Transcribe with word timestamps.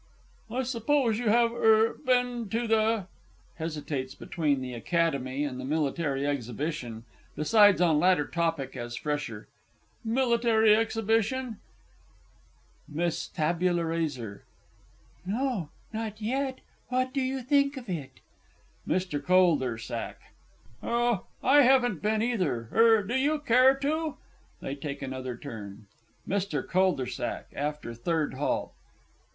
I 0.49 0.63
suppose 0.63 1.19
you 1.19 1.29
have 1.29 1.51
er 1.53 1.93
been 2.03 2.49
to 2.49 2.65
the 2.65 3.05
(hesitates 3.57 4.15
between 4.15 4.59
the 4.59 4.73
Academy 4.73 5.43
and 5.43 5.59
the 5.59 5.63
Military 5.63 6.25
Exhibition 6.25 7.05
decides 7.35 7.81
on 7.81 7.99
latter 7.99 8.25
topic 8.25 8.75
as 8.75 8.95
fresher) 8.95 9.47
Military 10.03 10.75
Exhibition? 10.75 11.57
MISS 12.89 13.27
T. 13.27 13.43
R. 13.43 14.41
No 15.23 15.69
not 15.93 16.19
yet. 16.19 16.61
What 16.89 17.13
do 17.13 17.21
you 17.21 17.43
think 17.43 17.77
of 17.77 17.87
it? 17.87 18.21
MR. 18.87 19.67
C. 19.79 20.17
Oh 20.81 21.25
I 21.43 21.61
haven't 21.61 22.01
been 22.01 22.23
either. 22.23 22.69
Er 22.73 23.03
do 23.03 23.13
you 23.13 23.37
care 23.37 23.75
to? 23.75 24.17
[They 24.61 24.73
take 24.73 25.03
another 25.03 25.37
turn. 25.37 25.85
MR. 26.27 27.07
C. 27.45 27.55
(after 27.55 27.93
third 27.93 28.33
halt). 28.33 28.73